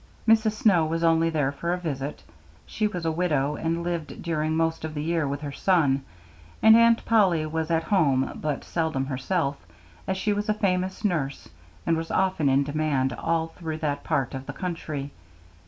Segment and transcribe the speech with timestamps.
[0.27, 0.53] Mrs.
[0.53, 2.23] Snow was only there for a visit;
[2.65, 6.01] she was a widow, and lived during most of the year with her son;
[6.63, 9.57] and Aunt Polly was at home but seldom herself,
[10.07, 11.49] as she was a famous nurse,
[11.85, 15.11] and was often in demand all through that part of the country.